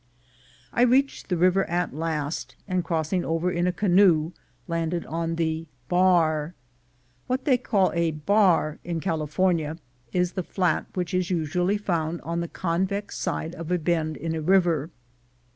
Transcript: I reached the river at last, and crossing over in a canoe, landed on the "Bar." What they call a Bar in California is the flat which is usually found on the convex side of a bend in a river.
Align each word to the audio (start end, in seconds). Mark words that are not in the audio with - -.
I 0.73 0.81
reached 0.81 1.29
the 1.29 1.37
river 1.37 1.63
at 1.65 1.93
last, 1.93 2.55
and 2.67 2.83
crossing 2.83 3.23
over 3.23 3.51
in 3.51 3.67
a 3.67 3.71
canoe, 3.71 4.31
landed 4.67 5.05
on 5.05 5.35
the 5.35 5.67
"Bar." 5.89 6.55
What 7.27 7.45
they 7.45 7.59
call 7.59 7.91
a 7.93 8.09
Bar 8.09 8.79
in 8.83 8.99
California 8.99 9.77
is 10.11 10.31
the 10.31 10.41
flat 10.41 10.87
which 10.95 11.13
is 11.13 11.29
usually 11.29 11.77
found 11.77 12.19
on 12.21 12.39
the 12.39 12.47
convex 12.47 13.15
side 13.15 13.53
of 13.53 13.69
a 13.69 13.77
bend 13.77 14.17
in 14.17 14.33
a 14.33 14.41
river. 14.41 14.89